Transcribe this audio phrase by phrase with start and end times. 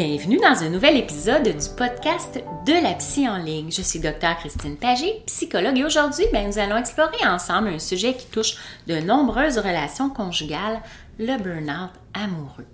[0.00, 3.72] Bienvenue dans un nouvel épisode du podcast de la psy en ligne.
[3.72, 8.14] Je suis Dr Christine Pagé, psychologue, et aujourd'hui, ben, nous allons explorer ensemble un sujet
[8.14, 8.54] qui touche
[8.86, 10.80] de nombreuses relations conjugales,
[11.18, 12.64] le burn-out amoureux.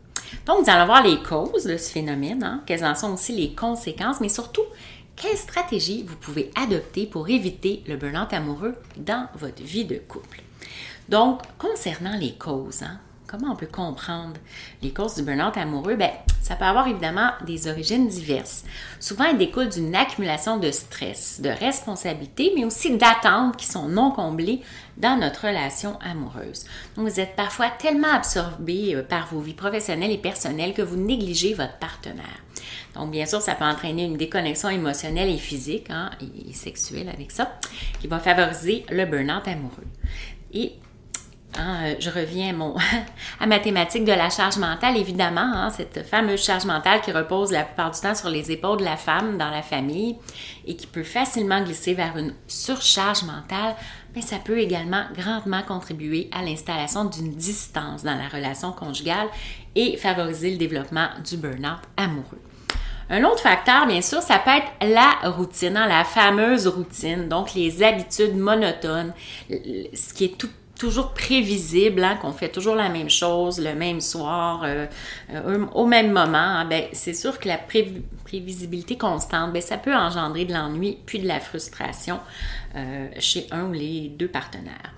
[0.44, 3.54] Donc, nous allons voir les causes de ce phénomène, hein, quelles en sont aussi les
[3.54, 4.66] conséquences, mais surtout,
[5.16, 10.42] quelles stratégies vous pouvez adopter pour éviter le burn-out amoureux dans votre vie de couple.
[11.08, 13.00] Donc, concernant les causes, hein,
[13.38, 14.34] comment on peut comprendre
[14.82, 15.96] les causes du burn-out amoureux?
[15.96, 18.64] Bien, ça peut avoir évidemment des origines diverses.
[19.00, 24.10] Souvent, elles découlent d'une accumulation de stress, de responsabilités, mais aussi d'attentes qui sont non
[24.10, 24.60] comblées
[24.96, 26.64] dans notre relation amoureuse.
[26.96, 30.96] Donc, vous êtes parfois tellement absorbé euh, par vos vies professionnelles et personnelles que vous
[30.96, 32.42] négligez votre partenaire.
[32.94, 37.32] Donc, bien sûr, ça peut entraîner une déconnexion émotionnelle et physique hein, et sexuelle avec
[37.32, 37.58] ça,
[38.00, 39.86] qui va favoriser le burn-out amoureux.
[41.56, 42.74] Hein, euh, je reviens mon,
[43.40, 47.52] à ma thématique de la charge mentale, évidemment, hein, cette fameuse charge mentale qui repose
[47.52, 50.16] la plupart du temps sur les épaules de la femme dans la famille
[50.66, 53.76] et qui peut facilement glisser vers une surcharge mentale,
[54.14, 59.28] mais ça peut également grandement contribuer à l'installation d'une distance dans la relation conjugale
[59.76, 62.40] et favoriser le développement du burn-out amoureux.
[63.10, 67.54] Un autre facteur, bien sûr, ça peut être la routine, hein, la fameuse routine, donc
[67.54, 69.12] les habitudes monotones,
[69.50, 70.48] ce qui est tout
[70.78, 74.86] toujours prévisible, hein, qu'on fait toujours la même chose le même soir, euh,
[75.32, 79.94] euh, au même moment, hein, ben, c'est sûr que la prévisibilité constante, ben, ça peut
[79.94, 82.18] engendrer de l'ennui puis de la frustration
[82.76, 84.92] euh, chez un ou les deux partenaires.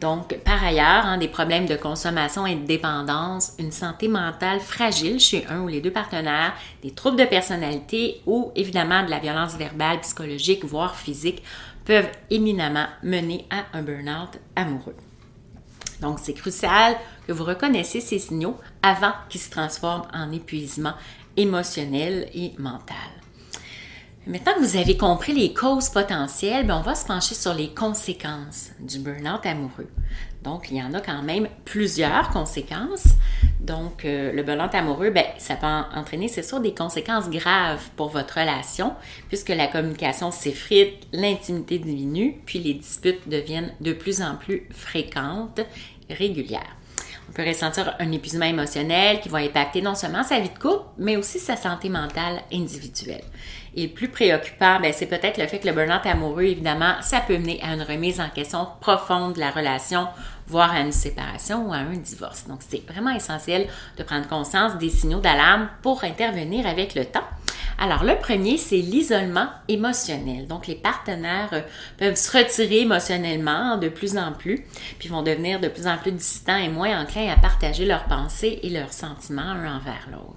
[0.00, 5.20] Donc, par ailleurs, hein, des problèmes de consommation et de dépendance, une santé mentale fragile
[5.20, 9.54] chez un ou les deux partenaires, des troubles de personnalité ou évidemment de la violence
[9.56, 11.42] verbale, psychologique, voire physique
[11.84, 14.96] peuvent éminemment mener à un burn-out amoureux.
[16.00, 20.94] Donc, c'est crucial que vous reconnaissiez ces signaux avant qu'ils se transforment en épuisement
[21.36, 22.96] émotionnel et mental.
[24.26, 27.74] Maintenant que vous avez compris les causes potentielles, ben, on va se pencher sur les
[27.74, 29.88] conséquences du burn-out amoureux.
[30.44, 33.14] Donc, il y en a quand même plusieurs conséquences.
[33.62, 38.08] Donc, euh, le burn-out amoureux, ben, ça peut entraîner, c'est sûr, des conséquences graves pour
[38.08, 38.94] votre relation,
[39.28, 45.60] puisque la communication s'effrite, l'intimité diminue, puis les disputes deviennent de plus en plus fréquentes,
[46.10, 46.76] régulières.
[47.28, 50.84] On peut ressentir un épuisement émotionnel qui va impacter non seulement sa vie de couple,
[50.98, 53.24] mais aussi sa santé mentale individuelle.
[53.74, 57.38] Et plus préoccupant, ben, c'est peut-être le fait que le burn-out amoureux, évidemment, ça peut
[57.38, 60.08] mener à une remise en question profonde de la relation,
[60.46, 62.46] voire à une séparation ou à un divorce.
[62.46, 67.24] Donc, c'est vraiment essentiel de prendre conscience des signaux d'alarme pour intervenir avec le temps.
[67.78, 70.46] Alors, le premier, c'est l'isolement émotionnel.
[70.46, 71.64] Donc, les partenaires
[71.96, 74.64] peuvent se retirer émotionnellement de plus en plus,
[74.98, 78.60] puis vont devenir de plus en plus distants et moins enclins à partager leurs pensées
[78.62, 80.36] et leurs sentiments un envers l'autre.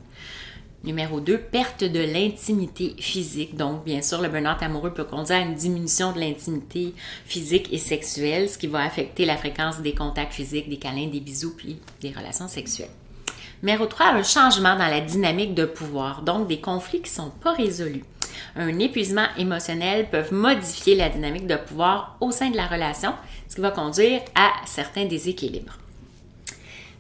[0.86, 3.58] Numéro 2, perte de l'intimité physique.
[3.58, 6.94] Donc, bien sûr, le burn-out amoureux peut conduire à une diminution de l'intimité
[7.26, 11.22] physique et sexuelle, ce qui va affecter la fréquence des contacts physiques, des câlins, des
[11.22, 12.92] bisous, puis des relations sexuelles.
[13.64, 17.32] Numéro 3, un changement dans la dynamique de pouvoir, donc des conflits qui ne sont
[17.42, 18.04] pas résolus.
[18.56, 23.16] Un épuisement émotionnel peut modifier la dynamique de pouvoir au sein de la relation,
[23.50, 25.80] ce qui va conduire à certains déséquilibres.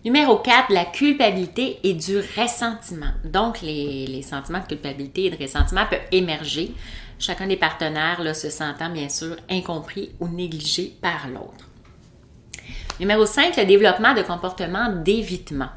[0.06, 3.10] Numéro 4, la culpabilité et du ressentiment.
[3.24, 6.74] Donc, les, sentiments de culpabilité et de ressentiment peuvent émerger
[7.18, 11.68] chacun des partenaires se sentant bien sûr incompris ou négligé par l'autre.
[13.00, 15.70] Numéro 5, le développement de comportements d'évitement.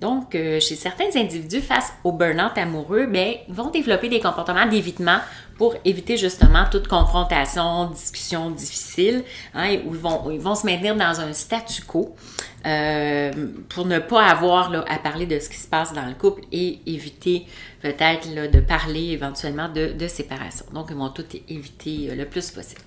[0.00, 4.66] Donc, euh, chez certains individus face au burn-out amoureux, ben, ils vont développer des comportements
[4.66, 5.18] d'évitement
[5.58, 9.24] pour éviter justement toute confrontation, discussion difficile,
[9.54, 9.94] hein, où
[10.30, 12.14] ils vont, se maintenir dans un statu quo
[12.66, 13.32] euh,
[13.68, 16.80] pour ne pas avoir à parler de ce qui se passe dans le couple et
[16.86, 17.46] éviter
[17.80, 20.66] peut-être de parler éventuellement de, de, séparation.
[20.72, 22.80] Donc, ils vont tout éviter euh, le plus possible.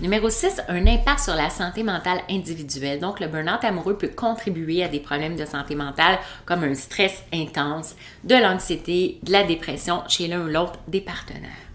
[0.00, 3.00] Numéro 6, un impact sur la santé mentale individuelle.
[3.00, 7.22] Donc, le burn-out amoureux peut contribuer à des problèmes de santé mentale comme un stress
[7.34, 11.69] intense, de l'anxiété, de la dépression chez l'un ou l'autre des partenaires.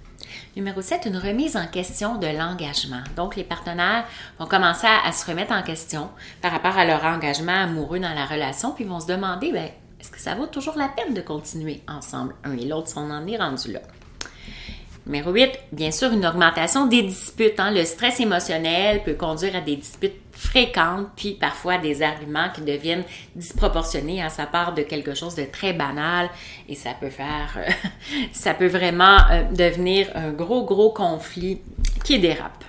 [0.56, 3.04] Numéro 7, une remise en question de l'engagement.
[3.18, 4.06] Donc, les partenaires
[4.40, 6.10] vont commencer à, se remettre en question
[6.42, 9.70] par rapport à leur engagement amoureux dans la relation, puis vont se demander, ben,
[10.00, 13.12] est-ce que ça vaut toujours la peine de continuer ensemble, un et l'autre, si on
[13.12, 13.82] en est rendu là?
[15.06, 17.60] Numéro 8, bien sûr, une augmentation des disputes.
[17.60, 17.72] Hein.
[17.72, 23.06] Le stress émotionnel peut conduire à des disputes fréquentes, puis parfois des arguments qui deviennent
[23.36, 26.30] disproportionnés à sa part de quelque chose de très banal,
[26.70, 27.72] et ça peut faire, euh,
[28.32, 31.62] ça peut vraiment euh, devenir un gros, gros conflit
[32.04, 32.64] qui dérape.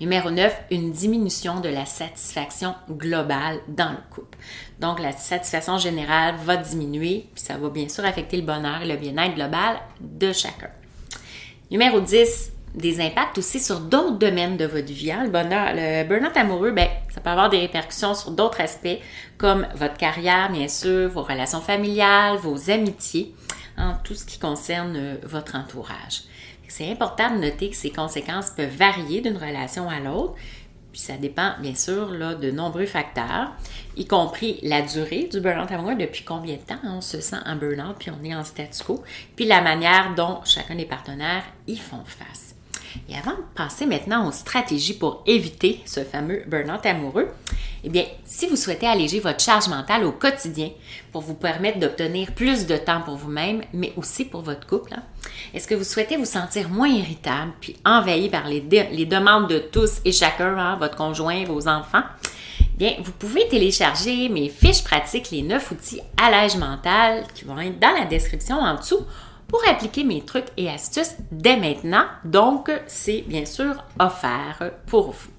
[0.00, 4.38] Numéro 9, une diminution de la satisfaction globale dans le couple.
[4.78, 8.86] Donc, la satisfaction générale va diminuer, puis ça va bien sûr affecter le bonheur et
[8.86, 10.70] le bien-être global de chacun.
[11.70, 15.10] Numéro 10, des impacts aussi sur d'autres domaines de votre vie.
[15.10, 15.24] Hein.
[15.24, 18.98] Le burn-out amoureux, ben, ça peut avoir des répercussions sur d'autres aspects,
[19.38, 23.34] comme votre carrière, bien sûr, vos relations familiales, vos amitiés,
[23.76, 26.22] hein, tout ce qui concerne euh, votre entourage.
[26.68, 30.34] C'est important de noter que ces conséquences peuvent varier d'une relation à l'autre,
[30.92, 33.52] puis ça dépend, bien sûr, de nombreux facteurs,
[33.96, 37.56] y compris la durée du burn-out amoureux, depuis combien de temps on se sent en
[37.56, 39.02] burn-out, puis on est en statu quo,
[39.34, 42.54] puis la manière dont chacun des partenaires y font face.
[43.08, 47.28] Et avant de passer maintenant aux stratégies pour éviter ce fameux burn-out amoureux,
[47.82, 50.70] eh bien, si vous souhaitez alléger votre charge mentale au quotidien
[51.12, 55.02] pour vous permettre d'obtenir plus de temps pour vous-même, mais aussi pour votre couple, hein,
[55.54, 60.00] est-ce que vous souhaitez vous sentir moins irritable puis envahi par les, demandes de tous
[60.04, 62.02] et chacun, hein, votre conjoint, vos enfants?
[62.76, 67.78] Bien, vous pouvez télécharger mes fiches pratiques, les 9 outils allège mental qui vont être
[67.78, 69.04] dans la description en dessous
[69.50, 72.04] pour appliquer mes trucs et astuces dès maintenant.
[72.24, 75.30] Donc, c'est bien sûr offert pour vous.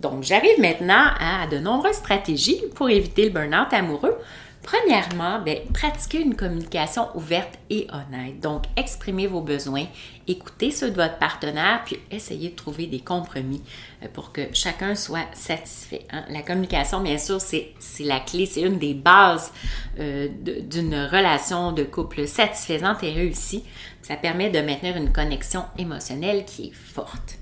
[0.00, 4.16] Donc, j'arrive maintenant à de nombreuses stratégies pour éviter le burn-out amoureux.
[4.62, 8.40] Premièrement, bien, pratiquez une communication ouverte et honnête.
[8.40, 9.84] Donc, exprimez vos besoins,
[10.28, 13.62] écoutez ceux de votre partenaire, puis essayez de trouver des compromis
[14.02, 16.06] euh, pour que chacun soit satisfait.
[16.10, 16.24] Hein.
[16.30, 19.52] La communication, bien sûr, c'est la clé, c'est une des bases
[19.98, 23.64] euh, d'une relation de couple satisfaisante et réussie.
[24.02, 27.38] Ça permet de maintenir une connexion émotionnelle qui est forte.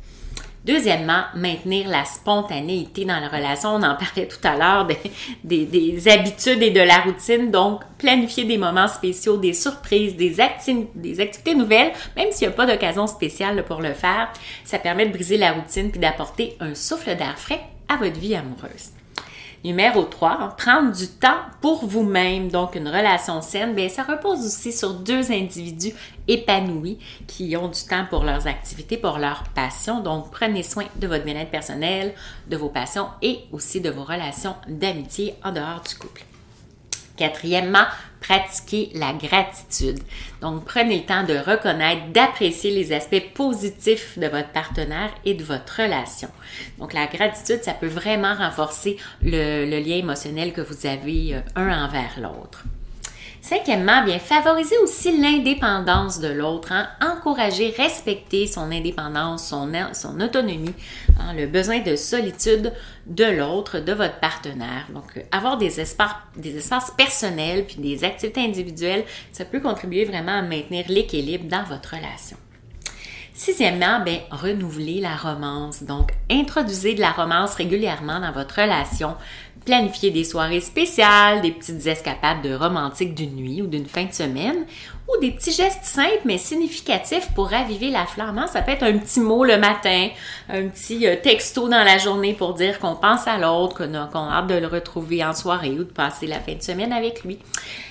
[0.64, 3.70] Deuxièmement, maintenir la spontanéité dans la relation.
[3.75, 4.88] On en parlait tout à l'heure
[5.44, 7.50] des, habitudes et de la routine.
[7.50, 10.37] Donc, planifier des moments spéciaux, des surprises, des,
[10.94, 14.32] des activités nouvelles, même s'il n'y a pas d'occasion spéciale pour le faire.
[14.64, 18.34] Ça permet de briser la routine puis d'apporter un souffle d'air frais à votre vie
[18.34, 18.90] amoureuse.
[19.64, 22.50] Numéro 3, prendre du temps pour vous-même.
[22.50, 25.94] Donc, une relation saine, bien, ça repose aussi sur deux individus
[26.28, 30.00] épanouis qui ont du temps pour leurs activités, pour leurs passions.
[30.00, 32.12] Donc, prenez soin de votre bien-être personnel,
[32.46, 36.24] de vos passions et aussi de vos relations d'amitié en dehors du couple.
[37.17, 37.87] Quatrièmement,
[38.21, 40.01] pratiquer la gratitude.
[40.41, 45.44] Donc, prenez le temps de reconnaître, d'apprécier les aspects positifs de votre partenaire et de
[45.44, 46.29] votre relation.
[46.79, 51.85] Donc, la gratitude, ça peut vraiment renforcer le, lien émotionnel que vous avez euh, un
[51.85, 52.65] envers l'autre.
[53.44, 56.89] Cinquièmement, bien favoriser aussi l'indépendance de l'autre, hein?
[57.03, 60.72] encourager, respecter son indépendance, son, autonomie,
[61.20, 61.34] hein?
[61.34, 62.72] le besoin de solitude
[63.06, 64.86] de l'autre, de votre partenaire.
[64.94, 70.39] Donc, avoir des espaces, des espaces personnels puis des activités individuelles, ça peut contribuer vraiment
[70.39, 72.39] à maintenir l'équilibre dans votre relation.
[73.36, 75.82] Sixièmement, bien, renouveler la romance.
[75.82, 79.17] Donc, introduisez de la romance régulièrement dans votre relation
[79.65, 84.13] planifier des soirées spéciales, des petites escapades de romantique d'une nuit ou d'une fin de
[84.13, 84.67] semaine,
[85.09, 88.39] ou des petits gestes simples mais significatifs pour raviver la flamme.
[88.39, 88.47] Hein?
[88.47, 90.09] Ça peut être un petit mot le matin,
[90.49, 94.39] un petit euh, texto dans la journée pour dire qu'on pense à l'autre, qu'on a,
[94.39, 97.39] hâte de le retrouver en soirée ou de passer la fin de semaine avec lui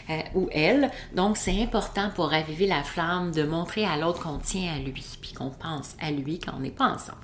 [0.10, 0.92] euh, ou elle.
[1.16, 5.06] Donc, c'est important pour raviver la flamme de montrer à l'autre qu'on tient à lui,
[5.22, 7.18] puis qu'on pense à lui quand on n'est pas ensemble.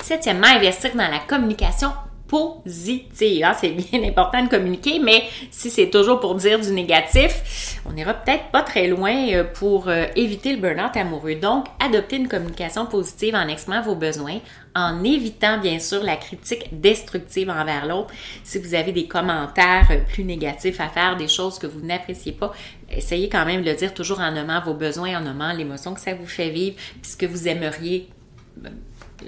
[0.00, 1.90] Septièmement, investir dans la communication
[2.28, 3.44] positive.
[3.44, 3.54] Hein.
[3.58, 8.14] C'est bien important de communiquer, mais si c'est toujours pour dire du négatif, on n'ira
[8.14, 11.34] peut-être pas très loin euh, pour euh, éviter le burn-out amoureux.
[11.34, 14.38] Donc, adoptez une communication positive en exprimant vos besoins,
[14.76, 18.12] en évitant bien sûr la critique destructive envers l'autre.
[18.44, 22.32] Si vous avez des commentaires euh, plus négatifs à faire, des choses que vous n'appréciez
[22.32, 22.52] pas,
[22.90, 26.00] essayez quand même de le dire toujours en nommant vos besoins, en nommant l'émotion que
[26.00, 28.08] ça vous fait vivre, puis ce que vous aimeriez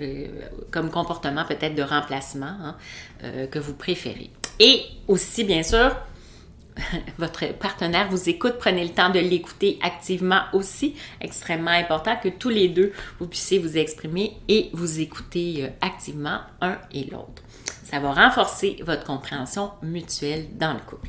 [0.00, 0.26] euh,
[0.70, 2.76] comme comportement peut-être de remplacement hein,
[3.24, 4.30] euh, que vous préférez.
[4.58, 5.96] Et aussi, bien sûr,
[7.18, 10.96] votre partenaire vous écoute, prenez le temps de l'écouter activement aussi.
[11.20, 16.40] Extrêmement important que tous les deux, vous puissiez vous exprimer et vous écouter euh, activement
[16.60, 17.42] un et l'autre.
[17.84, 21.08] Ça va renforcer votre compréhension mutuelle dans le couple.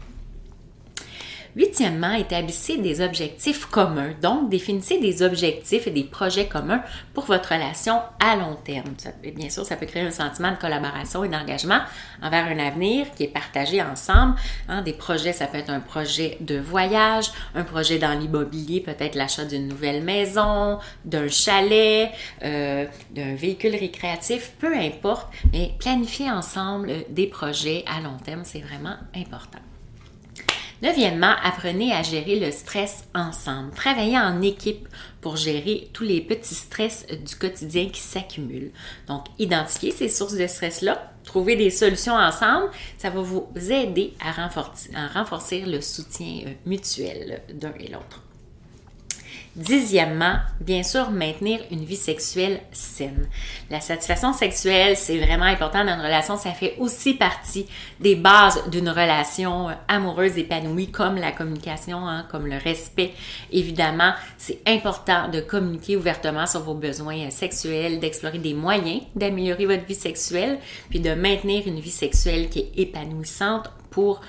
[1.55, 4.13] Huitièmement, établissez des objectifs communs.
[4.22, 6.81] Donc, définissez des objectifs et des projets communs
[7.13, 8.93] pour votre relation à long terme.
[9.36, 11.79] bien sûr, ça peut créer un sentiment de collaboration et d'engagement
[12.22, 14.36] envers un avenir qui est partagé ensemble.
[14.70, 19.15] Hein, des projets, ça peut être un projet de voyage, un projet dans l'immobilier, peut-être
[19.15, 22.12] l'achat d'une nouvelle maison, d'un chalet,
[22.43, 28.62] euh, d'un véhicule récréatif, peu importe, mais planifier ensemble des projets à long terme, c'est
[28.62, 29.60] vraiment important.
[30.82, 33.72] Neuvièmement, apprenez à gérer le stress ensemble.
[33.76, 34.88] Travaillez en équipe
[35.22, 38.72] pour gérer tous les petits stress du quotidien qui s'accumulent.
[39.08, 44.32] Donc, identifiez ces sources de stress-là, trouver des solutions ensemble, ça va vous aider à
[44.32, 48.24] renforcer, à renforcer le soutien euh, mutuel d'un et l'autre.
[49.55, 53.27] Dixièmement, bien sûr, maintenir une vie sexuelle saine.
[53.70, 56.38] La satisfaction sexuelle, c'est vraiment important dans une relation.
[56.38, 57.67] Ça fait aussi partie
[58.00, 63.12] des bases d'une relation amoureuse épanouie, comme la communication, hein, comme le respect.
[63.51, 69.86] Évidemment, c'est important de communiquer ouvertement sur vos besoins sexuels, d'explorer des moyens d'améliorer votre
[69.86, 74.22] vie sexuelle, puis de maintenir une vie sexuelle qui est épanouissante pour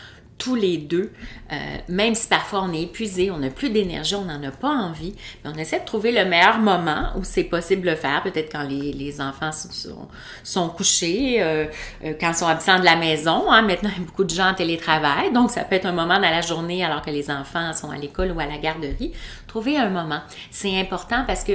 [0.43, 1.13] tous les deux,
[1.53, 1.57] euh,
[1.89, 5.15] même si parfois on est épuisé, on n'a plus d'énergie, on n'en a pas envie,
[5.45, 8.65] mais on essaie de trouver le meilleur moment où c'est possible de faire, peut-être quand
[8.69, 10.09] les, enfants sont,
[10.43, 11.67] sont couchés, euh,
[12.05, 13.53] euh, quand ils sont absents de la maison.
[13.53, 13.63] Hein.
[13.63, 16.85] Maintenant, beaucoup de gens en télétravail, donc ça peut être un moment dans la journée
[16.85, 19.13] alors que les enfants sont à l'école ou à la garderie.
[19.47, 20.23] Trouver un moment.
[20.51, 21.53] C'est important parce que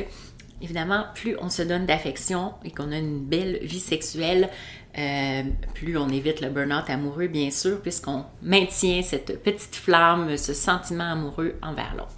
[0.62, 4.50] Évidemment, plus on se donne d'affection et qu'on a une belle vie sexuelle,
[4.98, 5.44] euh,
[5.76, 11.12] plus on évite le burn-out amoureux, bien sûr, puisqu'on maintient cette petite flamme, ce sentiment
[11.12, 12.16] amoureux envers l'autre.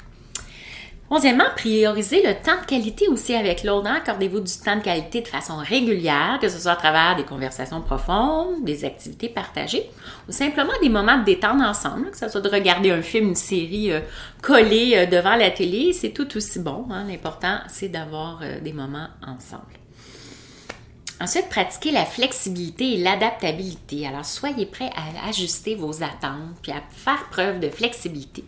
[1.11, 3.87] Onzièmement, priorisez le temps de qualité aussi avec l'autre.
[3.87, 3.95] Hein?
[3.95, 7.81] Accordez-vous du temps de qualité de façon régulière, que ce soit à travers des conversations
[7.81, 9.89] profondes, des activités partagées,
[10.27, 13.35] ou simplement des moments de détente ensemble, que ce soit de regarder un film, une
[13.35, 14.01] série euh,
[14.43, 16.85] collée euh, devant la télé, c'est tout aussi bon.
[16.91, 17.05] Hein?
[17.07, 19.63] L'important, c'est d'avoir euh, des moments ensemble.
[21.19, 24.07] Ensuite, pratiquez la flexibilité et l'adaptabilité.
[24.07, 28.45] Alors, soyez prêts à ajuster vos attentes puis à faire preuve de flexibilité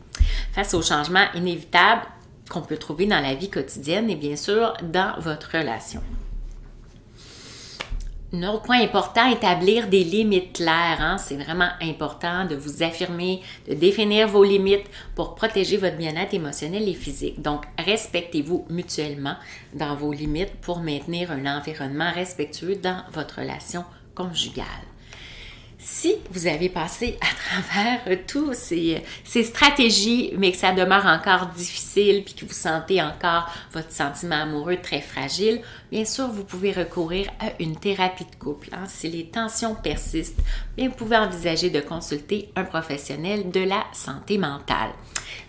[0.53, 2.05] face aux changements inévitables
[2.51, 6.01] qu'on peut trouver dans la vie quotidienne et bien sûr dans votre relation.
[8.33, 11.01] Un autre point important, établir des limites claires.
[11.01, 11.17] Hein.
[11.17, 16.87] C'est vraiment important de vous affirmer, de définir vos limites pour protéger votre bien-être émotionnel
[16.87, 17.41] et physique.
[17.41, 19.35] Donc, respectez-vous mutuellement
[19.73, 23.83] dans vos limites pour maintenir un environnement respectueux dans votre relation
[24.15, 24.90] conjugale.
[25.83, 32.23] Si vous avez passé à travers tous ces, stratégies, mais que ça demeure encore difficile,
[32.23, 35.59] puis que vous sentez encore votre sentiment amoureux très fragile,
[35.91, 38.69] bien sûr, vous pouvez recourir à une thérapie de couple.
[38.73, 38.85] Hein.
[38.87, 40.43] Si les tensions persistent,
[40.77, 44.91] bien, vous pouvez envisager de consulter un professionnel de la santé mentale.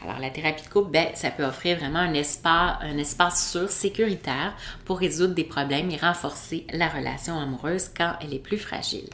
[0.03, 4.99] Alors, la thérapie de couple, ben, ça peut offrir vraiment un espace sûr, sécuritaire pour
[4.99, 9.11] résoudre des problèmes et renforcer la relation amoureuse quand elle est plus fragile.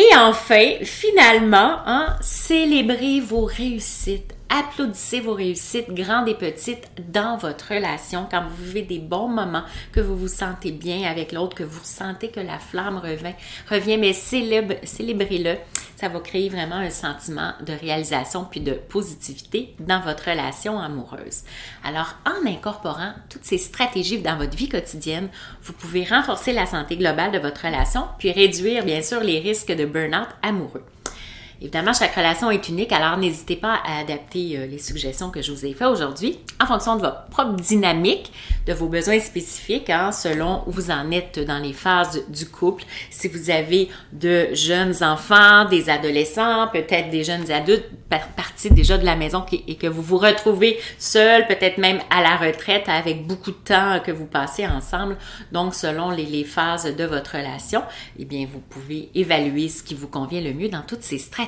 [0.00, 4.32] Et enfin, finalement, hein, célébrez vos réussites.
[4.48, 9.64] Applaudissez vos réussites grandes et petites dans votre relation quand vous vivez des bons moments,
[9.90, 13.34] que vous vous sentez bien avec l'autre, que vous sentez que la flamme revient,
[13.68, 15.56] revient mais célébrez-le.
[15.98, 21.42] Ça va créer vraiment un sentiment de réalisation puis de positivité dans votre relation amoureuse.
[21.82, 25.28] Alors, en incorporant toutes ces stratégies dans votre vie quotidienne,
[25.64, 29.74] vous pouvez renforcer la santé globale de votre relation puis réduire bien sûr les risques
[29.74, 30.84] de burn-out amoureux.
[31.60, 35.50] Évidemment, chaque relation est unique, alors n'hésitez pas à adapter euh, les suggestions que je
[35.50, 38.32] vous ai faites aujourd'hui en fonction de votre propre dynamique,
[38.64, 42.84] de vos besoins spécifiques, hein, selon où vous en êtes dans les phases du couple.
[43.10, 49.04] Si vous avez de jeunes enfants, des adolescents, peut-être des jeunes adultes partis déjà de
[49.04, 53.50] la maison et que vous vous retrouvez seul, peut-être même à la retraite avec beaucoup
[53.50, 55.16] de temps que vous passez ensemble.
[55.50, 57.82] Donc, selon les, les phases de votre relation,
[58.16, 61.47] eh bien, vous pouvez évaluer ce qui vous convient le mieux dans toutes ces stratégies.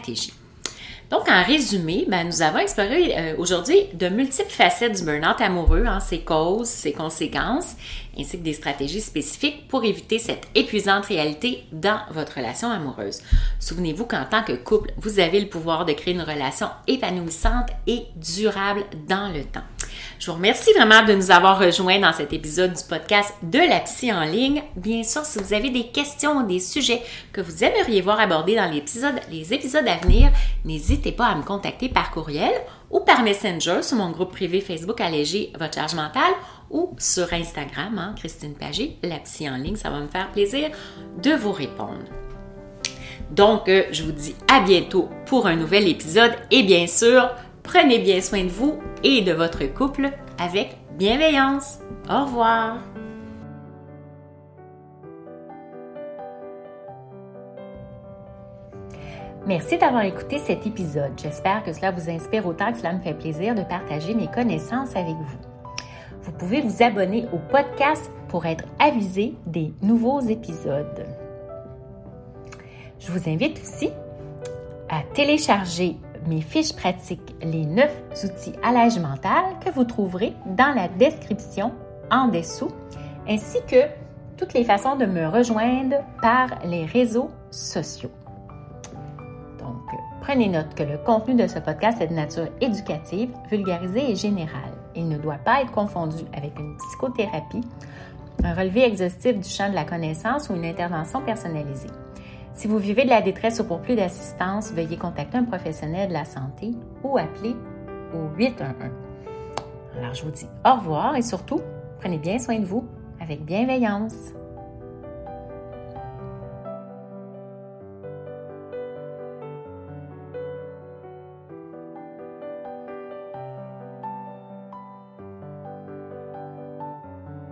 [1.10, 5.84] Donc, en résumé, ben, nous avons exploré euh, aujourd'hui de multiples facettes du burn-out amoureux,
[5.84, 7.74] hein, ses causes, ses conséquences,
[8.16, 13.22] ainsi que des stratégies spécifiques pour éviter cette épuisante réalité dans votre relation amoureuse.
[13.58, 18.02] Souvenez-vous qu'en tant que couple, vous avez le pouvoir de créer une relation épanouissante et
[18.14, 19.64] durable dans le temps.
[20.18, 23.80] Je vous remercie vraiment de nous avoir rejoints dans cet épisode du podcast de la
[23.80, 24.62] psy en ligne.
[24.76, 27.02] Bien sûr, si vous avez des questions ou des sujets
[27.32, 30.30] que vous aimeriez voir abordés dans l'épisode, les épisodes à venir,
[30.64, 32.52] n'hésitez pas à me contacter par courriel
[32.90, 36.34] ou par Messenger sur mon groupe privé Facebook Alléger votre charge mentale
[36.70, 39.76] ou sur Instagram, hein, Christine Pagé, la psy en ligne.
[39.76, 40.70] Ça va me faire plaisir
[41.22, 42.04] de vous répondre.
[43.30, 47.30] Donc, euh, je vous dis à bientôt pour un nouvel épisode et bien sûr,
[47.62, 51.78] Prenez bien soin de vous et de votre couple avec bienveillance.
[52.08, 52.78] Au revoir.
[59.46, 61.12] Merci d'avoir écouté cet épisode.
[61.20, 64.94] J'espère que cela vous inspire autant que cela me fait plaisir de partager mes connaissances
[64.94, 65.38] avec vous.
[66.22, 71.06] Vous pouvez vous abonner au podcast pour être avisé des nouveaux épisodes.
[72.98, 73.90] Je vous invite aussi
[74.90, 77.90] à télécharger mes fiches pratiques, les 9
[78.24, 81.72] outils à l'âge mental que vous trouverez dans la description
[82.10, 82.70] en dessous,
[83.28, 83.86] ainsi que
[84.36, 88.10] toutes les façons de me rejoindre par les réseaux sociaux.
[89.58, 94.16] Donc, prenez note que le contenu de ce podcast est de nature éducative, vulgarisée et
[94.16, 94.72] générale.
[94.96, 97.60] Il ne doit pas être confondu avec une psychothérapie,
[98.42, 101.90] un relevé exhaustif du champ de la connaissance ou une intervention personnalisée.
[102.52, 106.12] Si vous vivez de la détresse ou pour plus d'assistance, veuillez contacter un professionnel de
[106.12, 107.56] la santé ou appeler
[108.14, 108.90] au 811.
[109.98, 111.60] Alors, je vous dis au revoir et surtout,
[112.00, 112.84] prenez bien soin de vous
[113.20, 114.32] avec bienveillance.